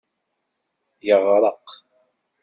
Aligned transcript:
Yeɣreq. 1.07 1.67